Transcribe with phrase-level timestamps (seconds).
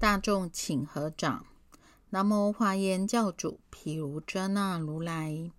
[0.00, 1.44] 大众请合掌。
[2.08, 5.50] 南无华严教主毗卢遮那如来。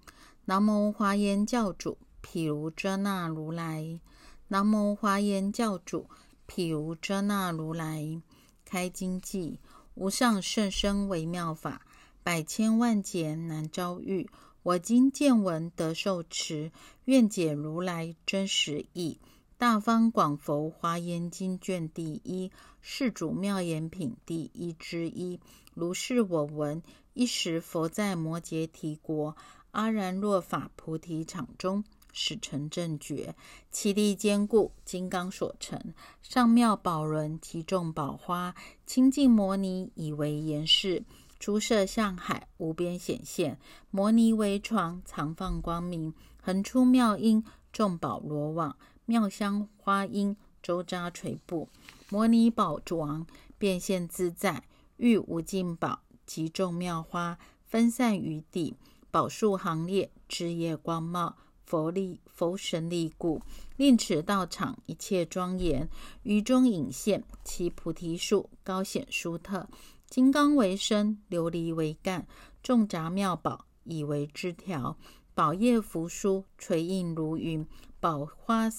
[0.46, 4.00] 南无华严教主毗卢遮那如来。
[4.48, 6.10] 南无华严教主
[6.48, 8.20] 毗卢遮那如来。
[8.66, 9.60] 开经偈：
[9.94, 11.84] 无上甚深微妙法，
[12.24, 14.28] 百千万劫难遭遇。
[14.64, 16.72] 我今见闻得受持，
[17.06, 19.20] 愿解如来真实义。
[19.62, 22.50] 大方广佛华严经卷第一，
[22.82, 25.40] 世主妙言品第一之一。
[25.76, 26.82] 如是我闻。
[27.14, 29.38] 一时佛在摩羯提国
[29.70, 33.36] 阿然若法菩提场中，使成正觉，
[33.70, 35.80] 其地坚固，金刚所成。
[36.24, 38.56] 上妙宝轮，其众宝花，
[38.88, 41.04] 清净摩尼以为严饰。
[41.38, 43.60] 诸色向海，无边显现。
[43.92, 48.76] 摩尼为床，藏放光明，横出妙音，众宝罗网。
[49.12, 51.68] 妙香花音周匝垂布，
[52.08, 54.64] 摩尼宝珠王变现自在，
[54.96, 58.74] 玉无尽宝集众妙花分散于地，
[59.12, 63.42] 宝树行列枝叶光茂，佛力佛神力故，
[63.76, 65.90] 令此道场一切庄严。
[66.24, 69.68] 于中隐现其菩提树，高显殊特，
[70.08, 72.26] 金刚为身，琉璃为干，
[72.64, 74.96] 众杂妙宝以为枝条，
[75.34, 77.68] 宝叶扶疏垂映如云，
[78.00, 78.70] 宝花。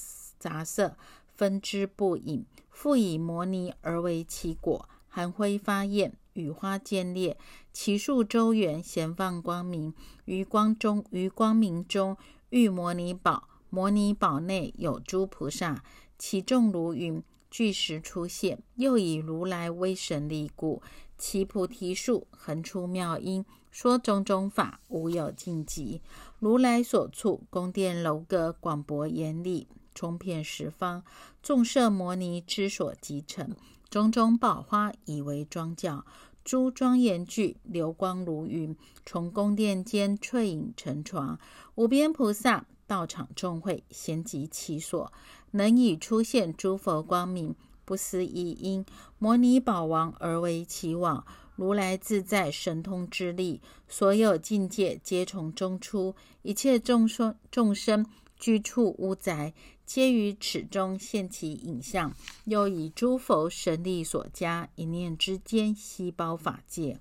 [0.43, 0.97] 杂色
[1.37, 7.39] 分枝不隐，复以摩尼而为其果，含辉发焰，雨花渐裂，
[7.73, 9.95] 其树周圆，咸放光明。
[10.25, 12.17] 于光中，于光明中，
[12.51, 13.49] 遇摩尼宝。
[13.71, 15.85] 摩尼宝内有诸菩萨，
[16.19, 18.59] 其众如云，具时出现。
[18.75, 20.83] 又以如来威神力故，
[21.17, 26.03] 其菩提树横出妙音，说种种法，无有尽极。
[26.41, 29.69] 如来所处宫殿楼阁，广博严丽。
[29.95, 31.03] 充遍十方，
[31.43, 33.55] 众摄摩尼之所集成，
[33.91, 36.05] 种种宝花以为庄教，
[36.45, 38.77] 诸庄严具流光如云，
[39.07, 41.39] 从宫殿间翠影成床，
[41.75, 45.13] 无边菩萨道场众会，咸集其所，
[45.53, 47.55] 能以出现诸佛光明，
[47.85, 48.85] 不思议因，
[49.19, 58.05] 摩尼宝王而为其网，如来自在神通之力，所有境界皆从中出，一切众生众生
[58.43, 59.55] 居处屋宅。
[59.87, 62.13] 皆于此中现其影像，
[62.47, 66.99] 又以诸佛神力所加，一念之间悉包法界。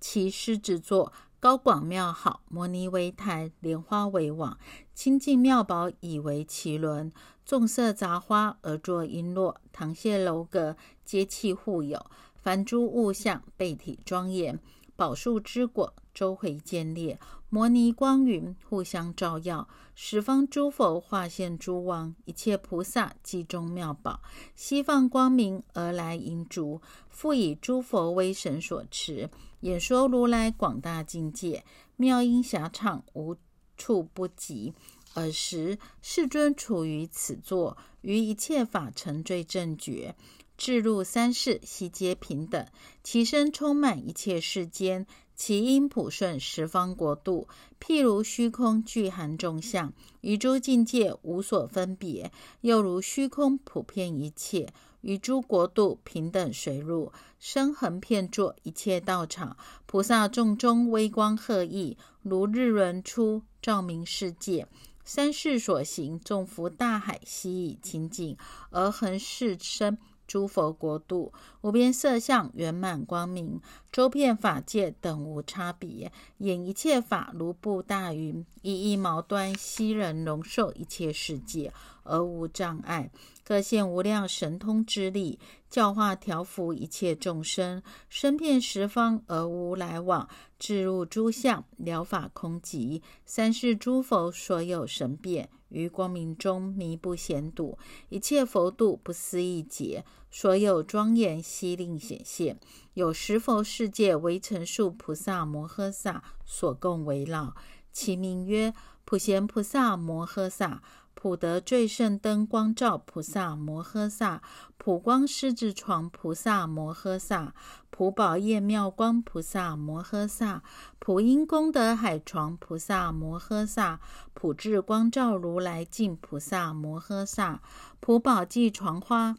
[0.00, 4.58] 其狮子座高广妙好，摩尼为台，莲花为网，
[4.92, 7.12] 清净妙宝以为其轮，
[7.44, 12.04] 众色杂花而作璎珞，堂榭楼阁皆器护有，
[12.34, 14.58] 凡诸物象备体庄严，
[15.02, 17.18] 宝树之果周回见列。
[17.48, 24.22] 摩尼光云互相照耀，十方诸佛化现诸王，一切菩萨集中妙宝，
[24.54, 26.80] 西放光明而来迎烛，
[27.10, 29.28] 复以诸佛威神所持，
[29.62, 31.64] 演说如来广大境界，
[31.96, 33.36] 妙音遐畅，无
[33.76, 34.72] 处不及。
[35.14, 40.14] 尔时世尊处于此座，于一切法成最正觉，
[40.62, 42.64] 至入三世悉皆平等，
[43.02, 45.04] 其身充满一切世间。
[45.34, 47.48] 其因普顺十方国度，
[47.80, 52.30] 譬如虚空具含众相，与诸境界无所分别；
[52.60, 59.56] 又如虚空普遍一切，与诸国度平等随入，生横遍作一切道场。
[59.86, 64.68] 菩萨众中微光赫熠，如日轮出，照明世界。
[65.04, 68.36] 三世所行，众福大海，悉以清净
[68.70, 69.98] 而恒世身。
[70.32, 73.60] 诸佛国度无边色相圆满光明，
[73.92, 81.70] 周遍法界等无差别，演一切法如布大云，一一毛端悉人容受一切世界
[82.02, 83.10] 而无障碍，
[83.44, 85.38] 各现无量神通之力，
[85.68, 90.26] 教化调伏一切众生，身遍十方而无来往，
[90.58, 95.50] 置入诸相了法空寂，三世诸佛所有神变。
[95.68, 97.78] 于光明中弥不显睹，
[98.10, 102.58] 一切佛度不思议劫，所有庄严悉令显现。
[102.94, 107.54] 有十佛世界为成数菩萨摩诃萨所共围绕，
[107.92, 108.74] 其名曰
[109.04, 110.82] 普贤菩萨摩诃萨。
[111.14, 114.42] 普德最胜灯光照菩萨摩诃萨，
[114.76, 117.54] 普光狮子床菩萨摩诃萨，
[117.90, 120.64] 普宝业妙光菩萨摩诃萨，
[120.98, 124.00] 普音功德海床菩萨摩诃萨，
[124.34, 127.62] 普智光照如来境菩萨摩诃萨，
[128.00, 129.36] 普宝髻床花。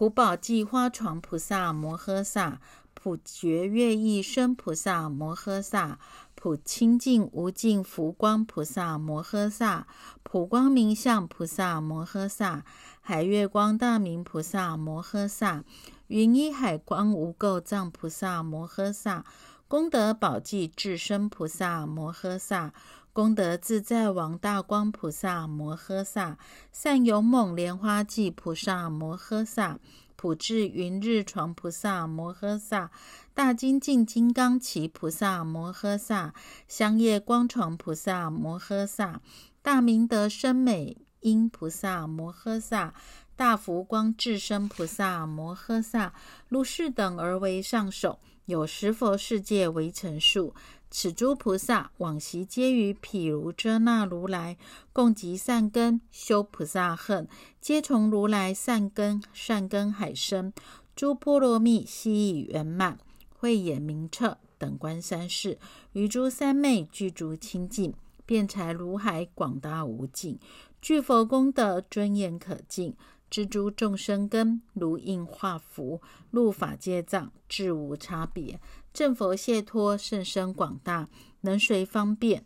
[0.00, 2.58] 普宝髻花床菩萨摩诃萨，
[2.94, 5.98] 普觉乐意身菩萨摩诃萨，
[6.34, 9.86] 普清净无尽福光菩萨摩诃萨，
[10.22, 12.64] 普光明相菩萨摩诃萨，
[13.02, 15.64] 海月光大明菩萨摩诃萨，
[16.06, 19.26] 云依海光无垢藏菩萨摩诃萨，
[19.68, 22.72] 功德宝济智身菩萨摩诃萨，
[23.12, 26.38] 功德自在王大光菩萨摩诃萨，
[26.70, 29.78] 善勇猛莲花记菩萨摩诃萨。
[30.14, 32.90] 普智云日床菩萨摩诃萨，
[33.32, 36.34] 大精进金刚齐菩萨摩诃萨，
[36.68, 39.22] 香叶光床菩萨摩诃萨，
[39.62, 42.92] 大明德深美音菩萨摩诃萨，
[43.34, 46.12] 大福光智身菩萨摩诃萨，
[46.48, 50.52] 如是等而为上首，有十佛世界为成数。
[50.92, 54.56] 此诸菩萨往昔皆于毗卢遮那如来
[54.92, 57.28] 共集善根修菩萨恨，
[57.60, 60.52] 皆从如来善根善根海生，
[60.96, 62.98] 诸波罗蜜悉已圆满，
[63.38, 65.60] 慧眼明彻，等观三世，
[65.92, 67.94] 于诸三昧具足清净，
[68.26, 70.40] 辩才如海广大无尽，
[70.82, 72.96] 具佛功德尊严可敬。
[73.30, 78.60] 蜘蛛众生根如印化符，入法界藏，至无差别。
[78.92, 81.08] 正佛解脱甚深广大，
[81.42, 82.44] 能随方便。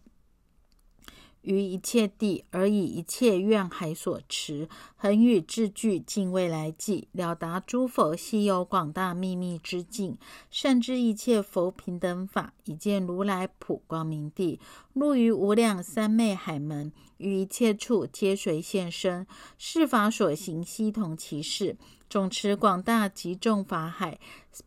[1.45, 10.17] 于一切地，而以一切愿海所持，恒与智具尽未来际，了达诸佛悉有广大秘密之境，
[10.51, 14.59] 善知一切佛平等法，以见如来普光明地，
[14.93, 19.27] 入于无量三昧海门，于一切处皆随现身，
[19.59, 21.77] 是法所行悉同其事。
[22.09, 24.19] 总持广大极众法海，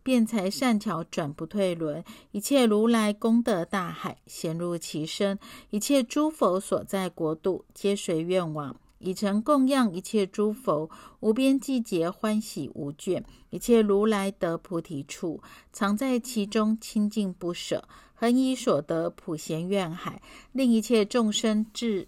[0.03, 5.39] 辩才善巧转不退轮，一切如来功德大海，显入其身。
[5.69, 10.89] 一切诸佛所在国度，皆随愿往，以成供养一切诸佛，
[11.21, 13.23] 无边际劫欢喜无倦。
[13.49, 15.41] 一切如来得菩提处，
[15.71, 22.05] 常在其中清净不舍，恒以所得普贤愿海，令一切众生至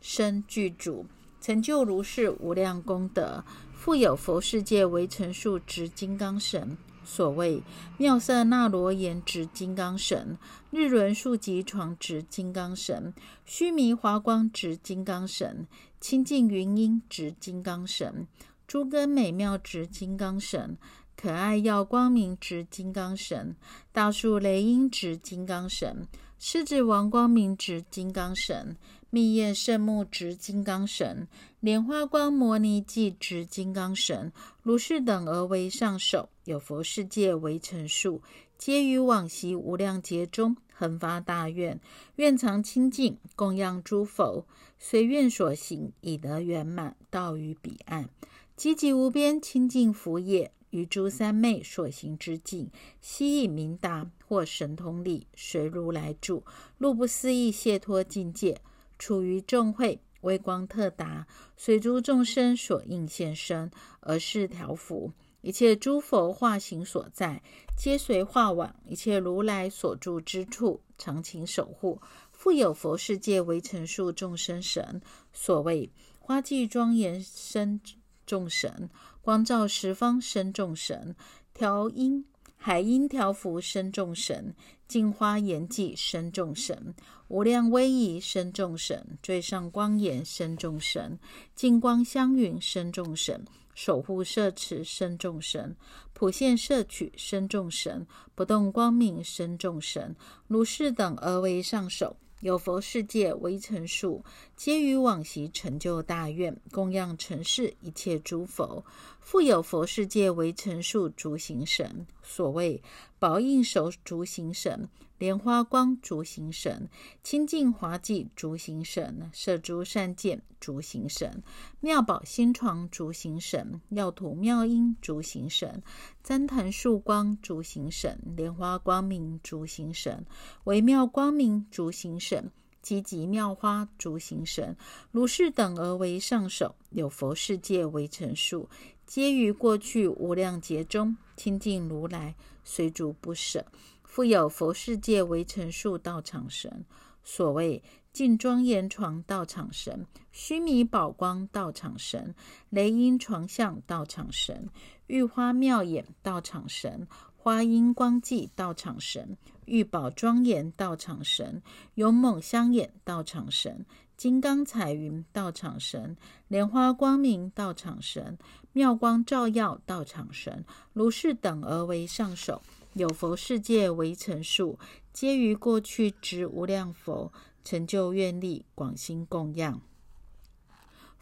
[0.00, 1.06] 身具足，
[1.40, 3.44] 成就如是无量功德。
[3.82, 7.60] 复有佛世界为成数执金刚神，所谓
[7.98, 10.38] 妙色那罗延执金刚神，
[10.70, 13.12] 日轮数级床执金刚神，
[13.44, 15.66] 须弥华光执金刚神，
[16.00, 18.28] 清净云音执金刚神，
[18.68, 20.78] 诸根美妙执金刚神，
[21.16, 23.56] 可爱耀光明执金刚神，
[23.90, 26.06] 大树雷音执金刚神，
[26.38, 28.76] 狮子王光明执金刚神。
[29.14, 31.28] 密叶圣木执金刚神，
[31.60, 34.32] 莲花光摩尼髻执金刚神，
[34.62, 38.22] 如是等而为上首，有佛世界为成数，
[38.56, 41.78] 皆于往昔无量劫中恒发大愿，
[42.16, 44.46] 愿常清净供养诸佛，
[44.78, 48.08] 随愿所行，以得圆满，到于彼岸，
[48.56, 52.70] 积极无边清净福业，于诸三昧所行之境，
[53.02, 56.42] 悉以明达或神通力，随如来住，
[56.78, 58.58] 入不思议解脱境界。
[59.02, 61.26] 处于众会，微光特达，
[61.56, 63.68] 随诸众生所应现身，
[63.98, 67.42] 而是调伏一切诸佛化形所在，
[67.76, 72.00] 皆随化往一切如来所住之处，常勤守护。
[72.30, 75.02] 复有佛世界为成数众生神，
[75.32, 75.90] 所谓
[76.20, 77.80] 花季庄严身
[78.24, 78.88] 众神，
[79.20, 81.16] 光照十方身众神，
[81.52, 82.24] 调音。
[82.64, 84.54] 海音调伏身众神，
[84.86, 86.94] 净花严寂身众神，
[87.26, 91.18] 无量威仪身众神，最上光严身众神，
[91.56, 93.44] 净光香云身众神，
[93.74, 95.74] 守护摄持身众神，
[96.12, 100.14] 普现摄取身众神，不动光明身众神，
[100.46, 102.16] 如是等而为上首。
[102.42, 104.24] 有佛世界为成数，
[104.56, 108.84] 皆于往昔成就大愿，供养尘世一切诸佛。
[109.22, 112.82] 复有佛世界为成数诸行神，所谓
[113.18, 116.90] 宝应手足行神、莲花光足行神、
[117.22, 121.42] 清净华髻足行神、摄诸善见足行神、
[121.80, 125.82] 妙宝心床足行神、药土妙音足行神、
[126.22, 130.26] 旃檀树光足行神、莲花光明足行神、
[130.64, 132.50] 微妙光明足行神。
[132.82, 134.76] 积极妙花诸行神，
[135.12, 138.68] 如是等而为上首，有佛世界为成数，
[139.06, 142.34] 皆于过去无量劫中清净如来，
[142.64, 143.64] 随逐不舍。
[144.02, 146.84] 复有佛世界为成数道场神，
[147.24, 152.34] 所谓净庄严床道场神、须弥宝光道场神、
[152.68, 154.68] 雷音床相道场神、
[155.06, 157.08] 玉花妙眼道场神。
[157.34, 159.36] 花音光寂道场神，
[159.66, 161.62] 玉宝庄严道场神，
[161.94, 163.84] 勇猛香眼道场神，
[164.16, 166.16] 金刚彩云道场神，
[166.48, 168.38] 莲花光明道场神，
[168.72, 172.62] 妙光照耀道场神，如是等而为上首。
[172.94, 174.78] 有佛世界为成数，
[175.14, 177.32] 皆于过去之无量佛
[177.64, 179.80] 成就愿力，广心供养。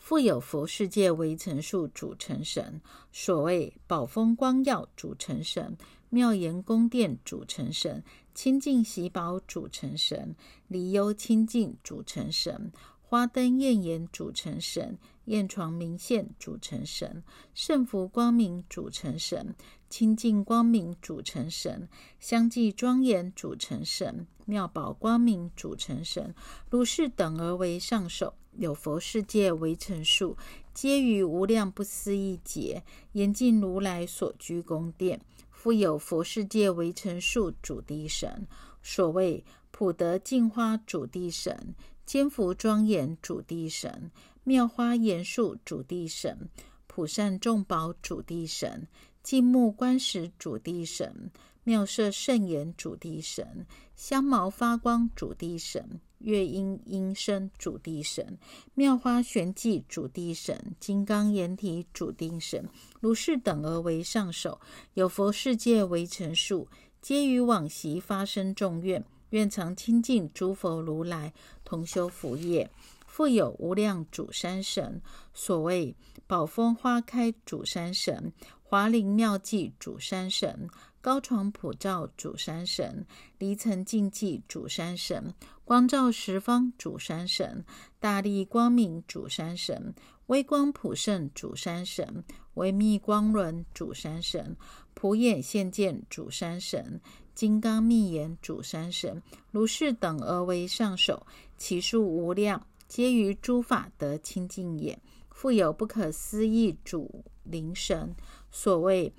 [0.01, 2.81] 复有佛世界为成数主成神，
[3.13, 5.77] 所谓宝峰光耀主成神，
[6.09, 8.03] 妙严宫殿主成神，
[8.35, 10.35] 清净喜宝主成神，
[10.67, 17.23] 离忧清净主成神，花灯艳颜主成神，燕床明现主成神，
[17.55, 19.55] 圣福光明主成神。
[19.91, 21.89] 清净光明主成神，
[22.21, 26.35] 相继庄严主成神，妙宝光明主成神，
[26.69, 30.37] 如是等而为上首，有佛世界为成数，
[30.75, 35.21] 皆于无量不思议劫，严禁如来所居宫殿。
[35.53, 38.49] 复有佛世界为成数主地神，
[38.83, 44.11] 所谓普德净花主地神，坚福庄严主地神，
[44.43, 46.49] 妙花严树主地神，
[46.89, 48.89] 普善众宝主地神。
[49.23, 51.31] 净目观时主地神，
[51.63, 58.39] 妙色圣言主地神，香毛发光主地神，月音音声主地神，
[58.75, 62.69] 妙花玄寂主地神，金刚眼体主地神，
[63.01, 64.61] 如是等而为上首。
[64.95, 66.67] 有佛世界为成数，
[67.03, 72.71] 皆于往昔发生众愿，愿常亲近诸佛如来，同修福业。
[73.07, 75.03] 复有无量主山神，
[75.35, 75.95] 所谓
[76.27, 78.33] 宝峰花开主山神。
[78.63, 80.71] 华林妙计主山神，
[81.03, 83.07] 高床普照主山神，
[83.39, 87.65] 离层净寂主山神，光照十方主山神，
[87.99, 89.95] 大力光明主山神，
[90.27, 92.23] 微光普胜主山神，
[92.55, 94.55] 微密光轮主山神，
[94.93, 97.01] 普眼现见主山神，
[97.35, 101.27] 金刚密言主山神，如是等而为上首，
[101.57, 104.99] 其数无量，皆于诸法得清净也。
[105.31, 108.15] 复有不可思议主灵神。
[108.51, 109.11] 所谓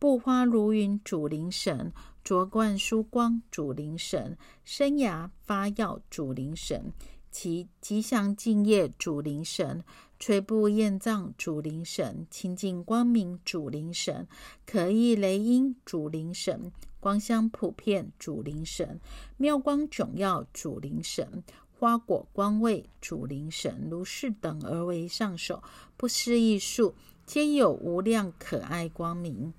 [0.00, 6.92] 布花如云主灵神，卓冠殊光主灵神，生涯发耀主灵神，
[7.32, 9.82] 其吉祥敬业主灵神，
[10.20, 14.28] 吹布焰藏主灵神，清净光明主灵神，
[14.64, 19.00] 可意雷音主灵神，光香普遍主灵神，
[19.36, 21.42] 妙光迥耀主灵神，
[21.76, 25.60] 花果光味主灵神，如是等而为上首，
[25.96, 26.94] 不思议数。
[27.26, 29.52] 皆有无量可爱光明，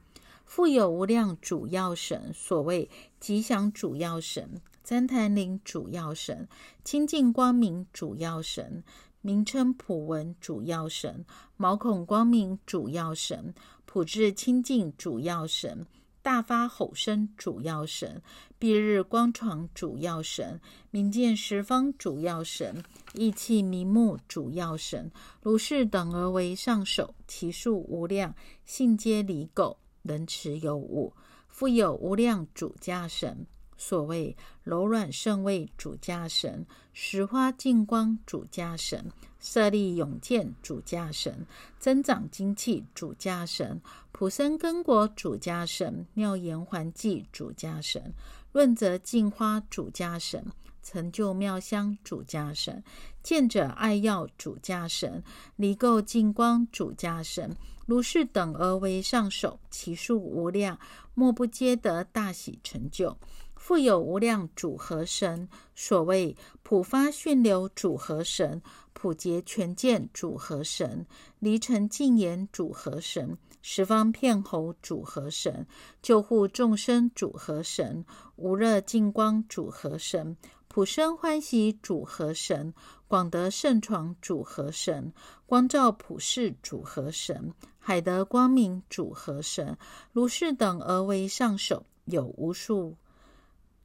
[0.50, 2.34] 富有无量主要神。
[2.34, 2.90] 所谓
[3.20, 6.50] 吉祥主要神、旃檀林主要神、
[6.84, 8.84] 清净光明主要神，
[9.22, 11.24] 名称普文主要神、
[11.56, 13.54] 毛孔光明主要神、
[13.86, 15.86] 普智清净主要神、
[16.24, 18.20] 大发吼声主要神、
[18.60, 25.12] 蔽日光床主要神、明见十方主要神、意气明目主要神，
[25.44, 28.34] 如是等而为上首，其数无量，
[28.66, 29.78] 性皆离垢，
[30.10, 31.14] 能持有物。
[31.48, 33.46] 复有无量主家神，
[33.78, 41.46] 所谓柔软圣位主家神、石花净光主家神、色力永健主家神、
[41.80, 48.14] 增长精气主家神、普生根果主家神、妙言还记主家神、
[48.52, 50.46] 润泽净花主家神、
[50.82, 52.82] 成就妙香主家神、
[53.22, 55.22] 见者爱药主家神、
[55.56, 57.56] 离垢净光主家神，
[57.90, 60.80] 如是等而为上首，其数无量，
[61.16, 63.18] 莫不皆得大喜成就。
[63.56, 68.62] 复有无量主和神，所谓普发训流主和神、
[68.94, 71.04] 普结全见主和神、
[71.40, 75.66] 离尘净言主和神、十方片侯主和神、
[76.00, 78.06] 救护众生主和神、
[78.36, 82.72] 无热净光主和神、普生欢喜主和神、
[83.10, 85.12] 广德圣床主和神、
[85.48, 89.76] 光照普世主和神、海德光明主和神，
[90.14, 92.96] 如是等而为上首，有无数。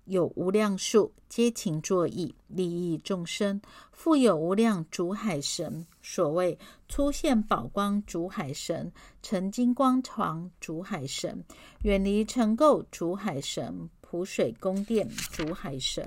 [0.04, 3.59] 有无量数，皆勤作意，利益众生。
[3.93, 11.43] 复有无量主海神，所谓出现宝光主海神，成金光床主海神，
[11.85, 16.07] 远离尘垢主海神，普水宫殿主海神。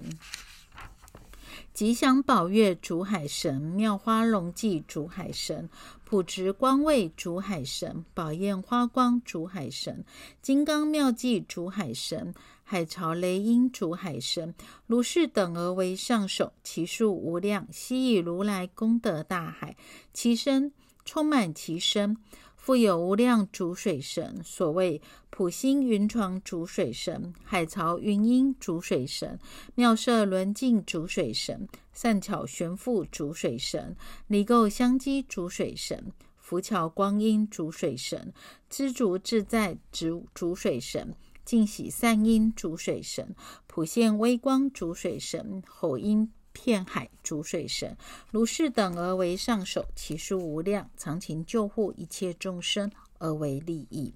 [1.77, 5.69] 吉祥宝月主海神，妙花龙髻主海神，
[6.03, 10.03] 普直光位主海神，宝焰花光主海神，
[10.41, 14.55] 金刚妙计主海神，海潮雷音主海神，
[14.87, 19.77] 如是等而为上首，其数无量，悉以如来功德大海，
[20.11, 20.73] 其身
[21.05, 22.17] 充满其身。
[22.67, 29.39] 复有无量主水神，所谓普星云床主水神、海潮云音主水神、
[29.75, 33.95] 妙色轮镜主水神、善巧悬复主水神、
[34.27, 38.33] 离垢相机主水神、福巧光阴主水神、
[38.69, 43.33] 知足自在主主水神、净喜善音主水神，
[43.65, 47.95] 普现微光主水神，吼音片海主水神，
[48.31, 54.11] 如是等而为上首，其数无量，常勤救护一切众生而为利益。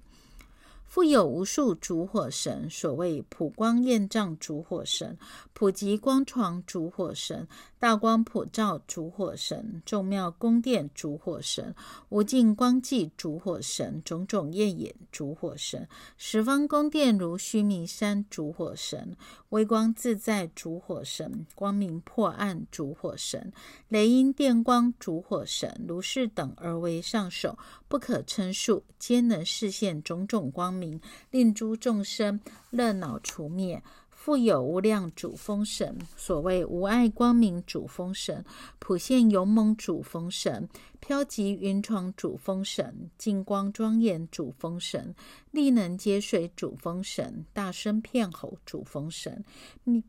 [0.84, 5.16] 复有无数烛火神，所谓普光焰障烛火神、
[5.52, 7.46] 普及光床烛火神、
[7.82, 11.74] 大光普照烛火神、众妙宫殿烛火神、
[12.10, 19.16] 无尽光际烛火神、种种焰眼烛火神、十方宫殿如须弥山烛火神、
[19.48, 23.52] 微光自在烛火神、光明破暗烛火神、
[23.88, 27.58] 雷音电光烛火神，如是等而为上首，
[27.88, 31.00] 不可称数，皆能示现种种光明。
[31.32, 32.38] 令诸众生
[32.70, 33.82] 热恼除灭。
[34.24, 38.44] 富有无量主风神，所谓无碍光明主风神、
[38.78, 40.68] 普现勇猛主风神、
[41.02, 45.12] 飘极云床主风神、净光庄严主风神、
[45.50, 49.44] 力能接水主风神、大声片吼主风神、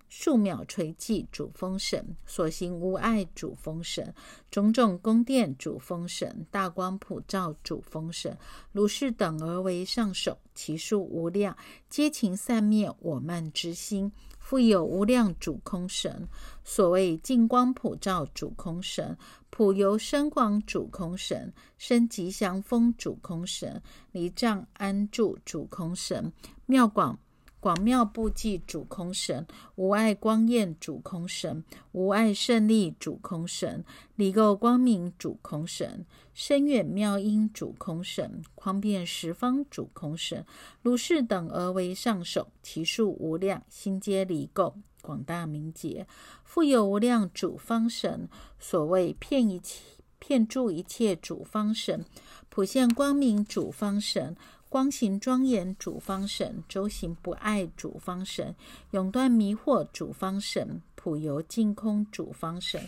[0.07, 4.13] 数秒垂寂主风神、所行无碍主风神、
[4.51, 8.37] 种种宫殿主风神、大光普照主风神，
[8.71, 11.57] 如是等而为上首，其数无量，
[11.89, 14.11] 皆勤散灭我慢之心。
[14.43, 16.27] 富有无量主空神，
[16.65, 19.17] 所谓净光普照主空神、
[19.49, 23.81] 普游深广主空神、生吉祥风主空神、
[24.11, 26.33] 离障安住主空神、
[26.65, 27.17] 妙广。
[27.63, 33.85] 广妙布济主空神，无碍光焰主空神，无碍胜利主空神，
[34.17, 40.45] 离垢光明主空神，深远妙音主空神，宽遍十方主空神，
[40.81, 46.05] 如是等而为上首，其数无量，心皆离垢，广大明洁，
[46.43, 48.27] 复有无量主方神，
[48.59, 49.79] 所谓骗一切
[50.19, 52.03] 骗住一切主方神，
[52.49, 54.35] 普现光明主方神。
[54.73, 58.55] 光行庄严主方神，周行不爱主方神，
[58.89, 62.83] 永断迷惑主方神，普游净空主方神，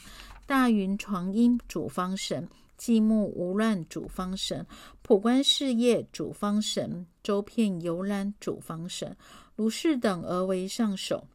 [0.47, 4.65] 大云床音主方神，寂目无乱主方神，
[5.03, 9.15] 普观事业主方神，周遍游览主方神，
[9.55, 11.27] 如是等而为上首。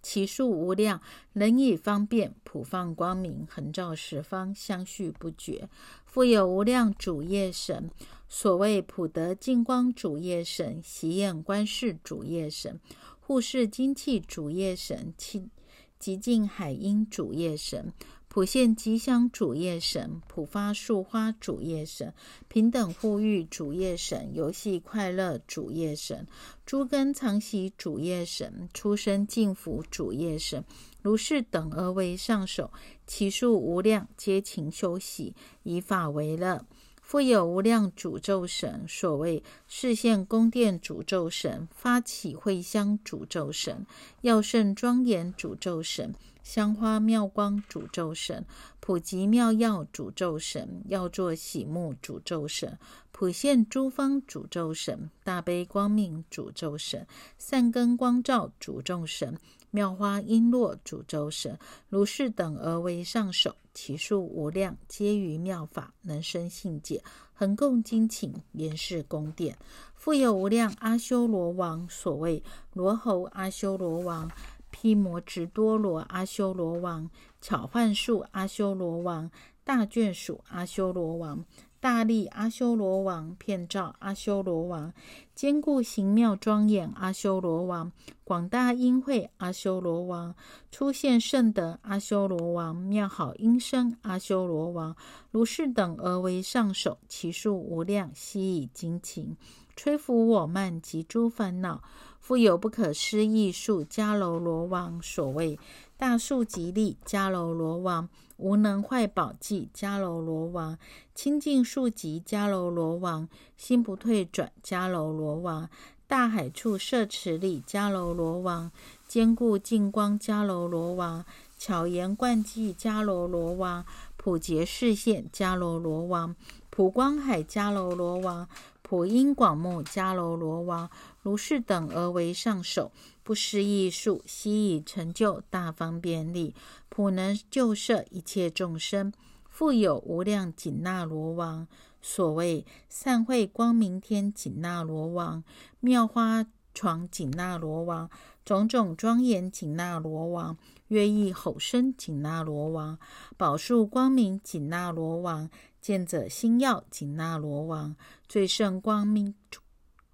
[0.00, 0.98] 其数无量，
[1.34, 5.68] 能以方便普放光明，横照十方，相续不绝。
[6.06, 7.90] 复有无量主业神，
[8.32, 12.78] 所谓普德净光主业神、喜宴观世主业神、
[13.18, 15.50] 护世精气主业神、极
[15.98, 17.92] 极尽海音主业神。
[18.28, 22.14] 普现吉祥主业神，普发树花主业神，
[22.46, 26.28] 平等护育主业神，游戏快乐主业神，
[26.64, 30.64] 诸根常喜主业神，出生净福主业神，
[31.02, 32.70] 如是等而为上首，
[33.04, 36.64] 其数无量，皆勤修习，以法为乐。
[37.10, 43.84] 复有无量诅咒神，所谓视现宫殿诅咒神，发起会香诅咒神，
[44.20, 46.14] 药圣庄严诅咒神。
[46.44, 48.46] 香花妙光诅咒神，
[48.78, 52.78] 普及妙药诅咒神，要作喜目诅咒神，
[53.10, 57.04] 普现诸方诅咒神，大悲光明诅咒神，
[57.36, 59.36] 善根光照诅咒神，
[59.72, 69.56] 妙花璎珞诅咒神，如是等而为上首，其数无量，皆于妙法能生信解，恒共精勤，严饰宫殿，
[69.94, 72.42] 复有无量阿修罗王，所谓
[72.74, 74.30] 罗喉阿修罗王。
[74.70, 79.30] 毗摩直多罗阿修罗王、巧幻术阿修罗王、
[79.64, 81.42] 大眷属阿修罗王、
[81.80, 84.92] 大力阿修罗王、片照阿修罗王、
[85.34, 87.90] 坚固形妙庄严阿修罗王、
[88.22, 90.34] 广大音慧阿修罗王、
[90.70, 94.94] 出现圣德阿修罗王、妙好音声阿修罗王，
[95.30, 99.34] 如是等而为上首，其数无量，悉以精勤，
[99.74, 101.82] 吹拂我慢及诸烦恼。
[102.18, 105.58] 复有不可思议数迦楼罗王，所谓
[105.96, 110.78] 大数吉利迦楼罗王，无能坏宝济迦楼罗王，
[111.14, 115.68] 清净数极迦楼罗王，心不退转迦楼罗王，
[116.06, 118.72] 大海处摄持力迦楼罗王，
[119.06, 121.26] 坚固净光迦楼罗王，
[121.58, 123.84] 巧言灌记迦楼罗王，
[124.16, 126.34] 普结视线迦楼罗王，
[126.70, 128.48] 普光海迦楼罗王。
[128.82, 130.90] 普音广目迦楼罗王，
[131.22, 132.90] 如是等而为上首，
[133.30, 136.52] 不思议数，悉以成就大方便利，
[136.88, 139.12] 普能救摄一切众生。
[139.48, 141.68] 复有无量紧那罗王，
[142.02, 145.44] 所谓善会光明天紧那罗王，
[145.78, 148.10] 妙花床紧那罗王，
[148.44, 150.56] 种种庄严紧那罗王，
[150.88, 152.98] 乐意吼声紧那罗王，
[153.36, 155.48] 宝树光明紧那罗王。
[155.80, 157.94] 见者心要紧那罗王，
[158.26, 159.32] 最胜光明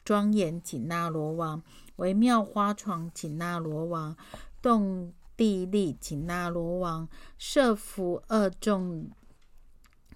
[0.04, 1.62] 庄严紧那罗王，
[1.96, 4.16] 惟妙花床紧那罗王，
[4.62, 9.10] 动地利紧那罗王，设伏二众。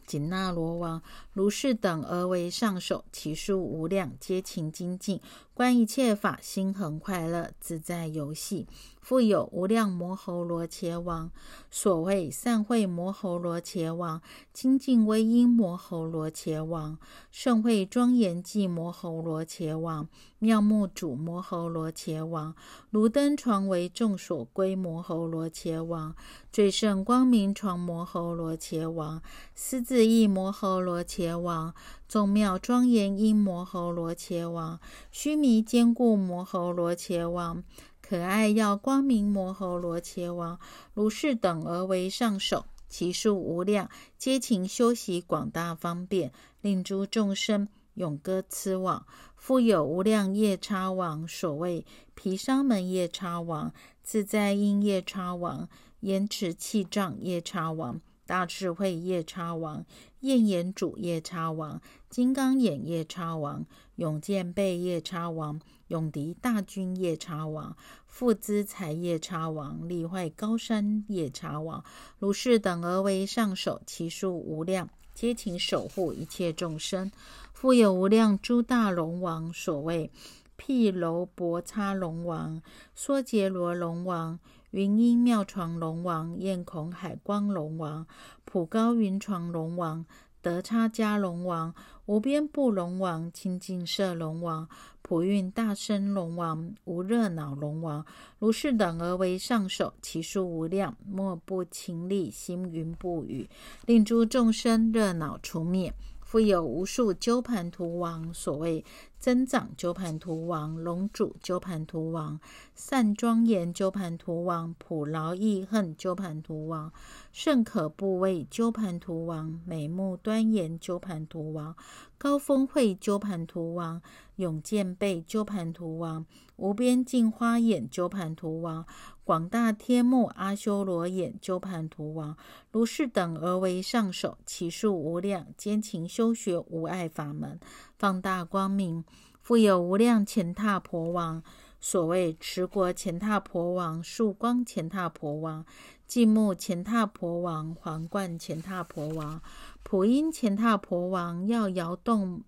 [0.07, 1.01] 紧那罗王
[1.41, 5.19] 如是等而为上首，其数无量，皆勤精进，
[5.55, 8.67] 观一切法，心恒快乐，自在游戏。
[9.01, 11.31] 复有无量摩喉罗伽王，
[11.71, 14.21] 所谓善会摩喉罗伽王，
[14.53, 16.99] 精进威音摩喉罗伽王，
[17.31, 20.07] 盛会庄严寂摩喉罗伽王，
[20.39, 22.55] 妙目主摩喉罗伽王，
[22.91, 26.15] 如灯床为众所归摩喉罗伽王，
[26.53, 29.23] 最胜光明床摩喉罗伽王，
[29.55, 31.75] 狮子意摩喉罗伽王，
[32.09, 37.63] 众妙庄严音摩喉罗伽王，须弥坚固摩喉罗伽王。
[38.01, 40.59] 可爱要光明摩诃罗伽王，
[40.95, 43.89] 如是等而为上首，其数无量，
[44.19, 49.07] 皆勤修习广大方便，令诸众生永歌此往。
[49.37, 55.69] 复有无量夜叉王，所谓毗沙门夜叉王、自在音夜叉王、
[56.01, 59.85] 延迟气障夜叉王、大智慧夜叉王、
[60.21, 63.67] 焰眼主夜叉王、金刚眼夜叉王、
[63.97, 65.61] 永见背夜叉王。
[65.89, 71.85] 永敌大军夜叉王，富资财夜叉王，力坏高山夜叉王，
[72.21, 77.11] 如是等而为上首，其数无量，皆请守护一切众生。
[77.53, 80.13] 复有无量诸大龙王，所谓
[80.55, 82.63] 毗楼婆叉龙王、
[82.97, 84.39] 梭竭罗龙王、
[84.71, 88.07] 云音妙床龙王、焰孔海光龙王、
[88.45, 90.07] 普高云床龙王、
[90.41, 91.75] 德叉迦龙王、
[92.07, 94.69] 无边布龙王、清净色龙王。
[95.03, 98.07] 普运大身龙王、无热恼龙王，
[98.39, 103.51] 如是等而为上首，其数无量，莫不勤力，心云不语，
[103.87, 105.93] 令诸众生热恼除灭。
[106.21, 108.85] 复有无数鸠盘荼王，所谓
[109.21, 112.41] 增长鸠盘荼王、龙主鸠盘荼王、
[112.75, 116.91] 善庄严鸠盘荼王、普劳意恨鸠盘荼王、
[117.31, 121.77] 甚可怖畏鸠盘荼王、美目端严鸠盘荼王、
[122.17, 124.01] 高峰会鸠盘荼王、
[124.37, 126.25] 永健背鸠盘荼王、
[126.57, 128.87] 无边净花眼鸠盘荼王。
[129.23, 132.37] 广大天目阿修罗眼鸠盘荼王，
[132.73, 137.61] 如是等而为上首，其数无量，兼勤修学无碍法门，
[138.01, 139.05] 放大光明。
[139.43, 141.43] 复有无量乾闼婆王，
[141.81, 145.67] 所谓持国乾闼婆王、树光乾闼婆王、
[146.09, 149.43] 寂目乾闼婆王、皇冠乾闼婆王、
[149.83, 152.43] 普音乾闼婆王，要摇动。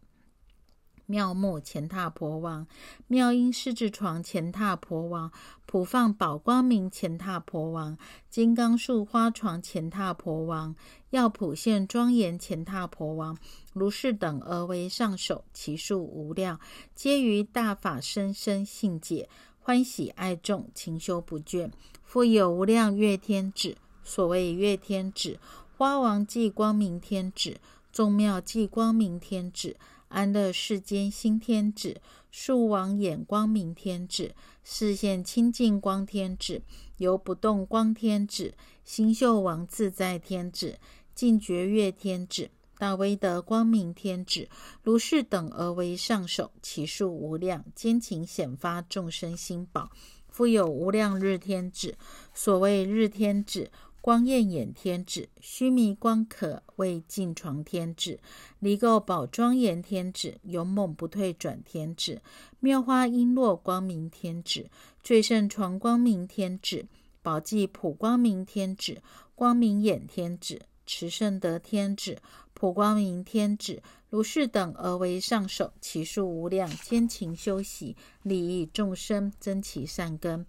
[1.06, 2.66] 妙木前踏婆王，
[3.06, 5.30] 妙音狮子床前踏婆王，
[5.66, 7.98] 普放宝光明前踏婆王，
[8.30, 10.74] 金刚树花床前踏婆王，
[11.10, 13.36] 要普现庄严前踏婆王，
[13.72, 16.58] 如是等而为上首，其数无量，
[16.94, 19.28] 皆于大法深深信解，
[19.60, 21.70] 欢喜爱众，勤修不倦。
[22.04, 25.38] 复有无量月天子，所谓月天子，
[25.76, 27.58] 花王即光明天子，
[27.90, 29.76] 众妙即光明天子。
[30.12, 36.62] 安乐世间新天子，树王眼光明天子，视现清净光天子，
[36.98, 38.52] 由不动光天子，
[38.84, 40.78] 星宿王自在天子，
[41.14, 44.50] 净觉月天子，大威德光明天子，
[44.82, 49.90] 如是等而为上首，其数无量，坚勤显发众生心宝。
[50.28, 51.96] 复有无量日天子，
[52.34, 53.70] 所谓日天子。
[54.02, 58.18] 光焰眼天子，须弥光可为净床天子，
[58.58, 62.20] 离垢宝庄严天子，勇猛不退转天子，
[62.58, 64.68] 妙花璎珞光明天子，
[65.04, 66.84] 最胜床光明天子，
[67.22, 69.00] 宝髻普光明天子，
[69.36, 72.18] 光明眼天子，持圣德天子，
[72.54, 80.44] 普光明天子，如是等而为上首，其数无量，坚勤修习，利益众生，增其善根。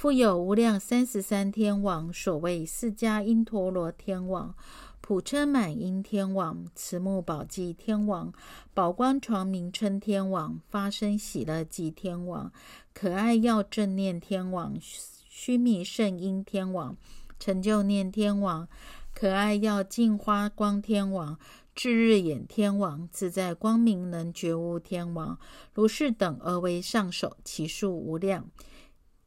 [0.00, 4.54] 复有无量三十三天王，所谓释迦因陀罗天王、
[5.02, 8.32] 普车满因天王、慈目宝髻天王、
[8.72, 12.50] 宝光床明春天王、发生喜乐寂天王、
[12.94, 16.96] 可爱要正念天王、须弥圣音天王、
[17.38, 18.66] 成就念天王、
[19.14, 21.38] 可爱要净花光天王、
[21.74, 25.38] 智日眼天王、自在光明能觉悟天王，
[25.74, 28.48] 如是等而为上首，其数无量。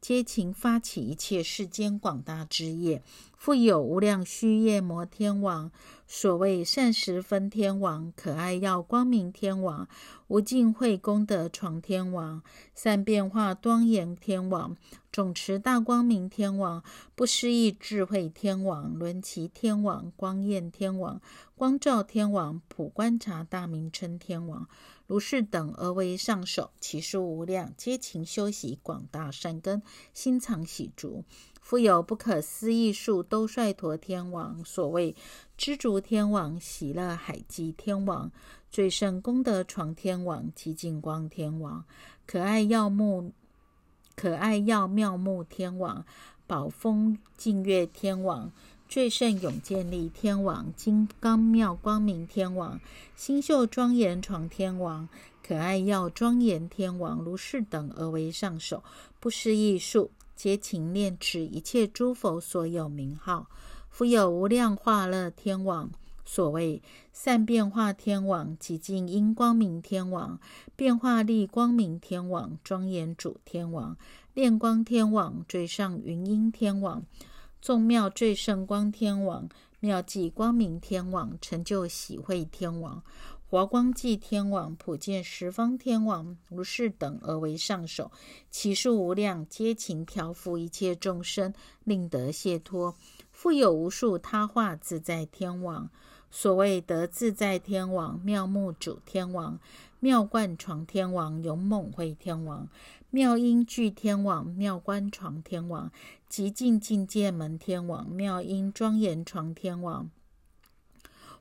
[0.06, 3.02] 皆勤发起一切世间广大之业，
[3.44, 5.70] 复有无量虚夜摩天王，
[6.06, 9.86] 所谓善十分天王，可爱耀光明天王，
[10.28, 12.42] 无尽慧功德床天王，
[12.74, 14.74] 善变化庄严天王，
[15.12, 16.82] 总持大光明天王，
[17.14, 21.20] 不思议智慧天王，轮齐天王，光焰天王，
[21.54, 24.66] 光照天王，普观察大名称天王，
[25.06, 29.82] 如是等而为上首，其数无量，皆勤修习广大善根，
[30.14, 31.24] 心常喜足。
[31.64, 35.16] 复有不可思议数兜率陀天王，所谓
[35.56, 38.30] 知足天王、喜乐海寂天王、
[38.70, 41.82] 最胜功德床天王、极净光天王、
[42.26, 43.32] 可爱耀目、
[44.14, 46.04] 可爱耀妙目天王、
[46.46, 48.52] 宝峰净月天王、
[48.86, 52.78] 最胜永建立天王、金刚妙光明天王、
[53.16, 55.08] 星宿庄严床天王、
[55.42, 58.84] 可爱耀庄严天王，如是等而为上首，
[59.18, 60.10] 不思议数。
[60.36, 63.48] 皆勤念持一切诸佛所有名号，
[63.88, 65.90] 复有无量化乐天王，
[66.24, 70.38] 所谓善变化天王、极尽因光明天王、
[70.74, 73.96] 变化力光明天王、庄严主天王、
[74.32, 77.02] 炼光天王、最上云音天王、
[77.60, 79.48] 众妙最胜光天王、
[79.80, 83.02] 妙计光明天王、成就喜会天王。
[83.46, 88.10] 华光际天王、普见十方天王，如是等而为上首，
[88.50, 91.54] 其数无量，皆勤调伏一切众生，
[91.84, 92.96] 令得解脱。
[93.30, 95.88] 复有无数他化自在天王，
[96.30, 99.60] 所谓得自在天王、妙目主天王、
[100.00, 102.68] 妙冠床天王、勇猛会天王、
[103.10, 105.92] 妙音具天王、妙观床天王、
[106.28, 110.10] 极尽境界门天王、妙音庄严床天王。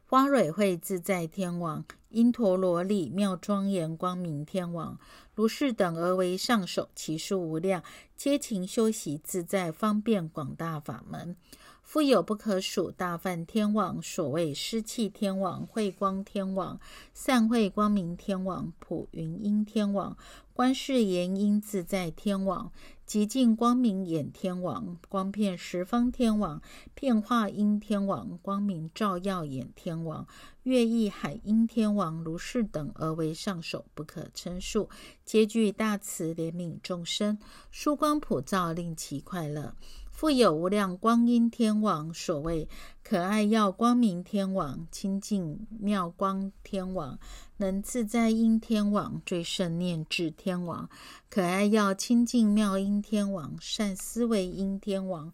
[0.05, 4.99] 花蕊会自在天王、因陀罗利妙庄严光明天王，
[5.33, 7.81] 如是等而为上首，其数无量，
[8.15, 11.35] 皆勤修习自在方便广大法门。
[11.83, 16.79] 复有不可数大梵天王，所谓湿气天王、慧光天王、
[17.13, 20.17] 散会光明天王、普云音天王、
[20.53, 22.71] 观世言音自在天王。
[23.05, 26.61] 极尽光明眼天王，光遍十方天王，
[26.95, 30.25] 变化音天王，光明照耀眼天王，
[30.63, 34.89] 月意海音天王，如是等而为上首，不可称数，
[35.25, 37.37] 皆具大慈怜悯众生，
[37.69, 39.75] 殊光普照，令其快乐。
[40.13, 42.69] 富有无量光阴天王，所谓
[43.03, 47.19] 可爱要光明天王，清净妙光天王，
[47.57, 50.87] 能自在音天王，最胜念智天王，
[51.29, 55.33] 可爱要清净妙音天王，善思维音天王。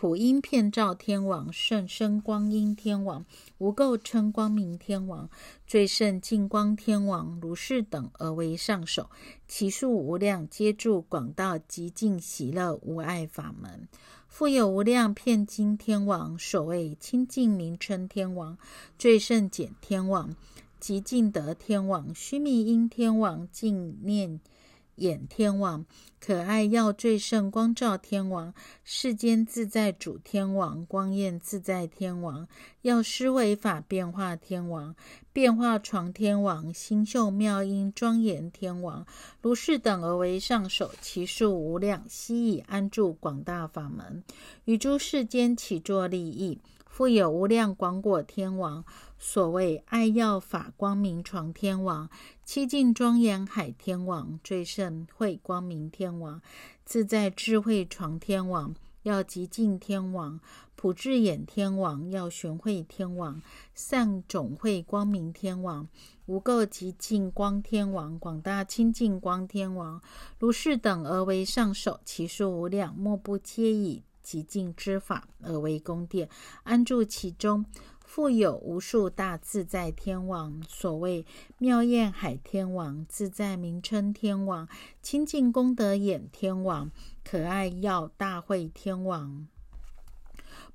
[0.00, 3.26] 普音片照天王，圣生光阴天王，
[3.58, 5.28] 无垢称光明天王，
[5.66, 9.10] 最胜净光天王，如是等而为上首，
[9.48, 13.88] 其数无量，皆住广大极尽喜乐无碍法门。
[14.28, 18.56] 复有无量片金天王，所谓清净名称天王，
[18.96, 20.36] 最胜简天王，
[20.78, 24.38] 极尽德天王，须弥音天王，净念。
[24.98, 25.84] 眼天王，
[26.20, 28.52] 可爱耀最胜光照天王，
[28.84, 32.46] 世间自在主天王，光焰自在天王，
[32.82, 34.94] 药师为法变化天王，
[35.32, 39.06] 变化床天王，星宿妙音庄严天王，
[39.40, 44.22] 如是等而为上首，其数无量，悉以安住广大法门，
[44.64, 46.58] 与诸世间起作利益。
[46.98, 48.84] 复有无量广果天王，
[49.20, 52.10] 所谓爱耀法光明床天王，
[52.44, 56.42] 七境庄严海天王，最胜慧光明天王，
[56.84, 60.40] 自在智慧床天王，要极净天王，
[60.74, 63.40] 普智眼天王，要玄慧天王，
[63.76, 65.86] 善种慧光明天王，
[66.26, 70.02] 无垢极净光天王，广大清净光天王，
[70.40, 74.02] 如是等而为上首，其数无量，莫不皆以。
[74.28, 76.28] 极尽之法而为宫殿，
[76.62, 77.64] 安住其中，
[78.04, 81.24] 复有无数大自在天王，所谓
[81.56, 84.68] 妙焰海天王、自在名称天王、
[85.00, 86.90] 清净功德眼天王、
[87.24, 89.48] 可爱耀大会天王、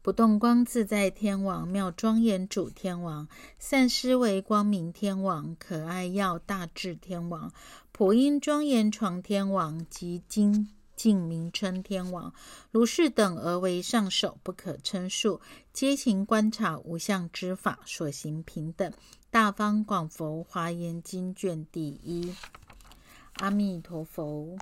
[0.02, 3.28] 不动光自在天王、妙庄严主天王、
[3.60, 7.54] 善思维光明天王、可爱耀大智天王、
[7.92, 10.70] 普音庄严床天王及经。
[10.96, 12.34] 敬名称天王，
[12.72, 18.92] 如是等而为上首，不可称数，皆行观察无相之法，所行平等。
[19.30, 22.34] 大方广佛华严经卷第一。
[23.38, 24.58] 阿弥陀佛。